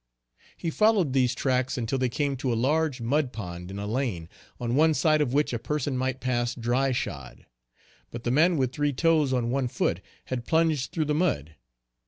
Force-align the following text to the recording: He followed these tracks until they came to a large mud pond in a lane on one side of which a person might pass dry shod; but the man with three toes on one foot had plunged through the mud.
He 0.57 0.71
followed 0.71 1.13
these 1.13 1.35
tracks 1.35 1.77
until 1.77 1.99
they 1.99 2.09
came 2.09 2.35
to 2.37 2.51
a 2.51 2.55
large 2.57 3.01
mud 3.01 3.31
pond 3.31 3.69
in 3.69 3.77
a 3.77 3.85
lane 3.85 4.29
on 4.59 4.73
one 4.73 4.95
side 4.95 5.21
of 5.21 5.31
which 5.31 5.53
a 5.53 5.59
person 5.59 5.95
might 5.95 6.19
pass 6.19 6.55
dry 6.55 6.91
shod; 6.91 7.45
but 8.09 8.23
the 8.23 8.31
man 8.31 8.57
with 8.57 8.71
three 8.71 8.93
toes 8.93 9.31
on 9.31 9.51
one 9.51 9.67
foot 9.67 10.01
had 10.25 10.47
plunged 10.47 10.91
through 10.91 11.05
the 11.05 11.13
mud. 11.13 11.53